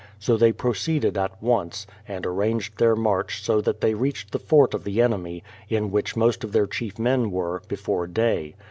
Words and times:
So 0.17 0.35
they 0.35 0.51
proceeded 0.51 1.15
at 1.15 1.43
once, 1.43 1.85
and 2.07 2.25
arranged 2.25 2.79
their 2.79 2.95
march 2.95 3.43
so 3.45 3.61
that 3.61 3.81
they 3.81 3.93
reached 3.93 4.31
the 4.31 4.39
fort 4.39 4.73
of 4.73 4.83
the 4.83 4.99
enemy, 4.99 5.43
in 5.69 5.91
which 5.91 6.15
most 6.15 6.43
of 6.43 6.53
their 6.53 6.65
chief 6.65 6.97
men 6.97 7.29
were, 7.29 7.61
before 7.67 8.07
day. 8.07 8.55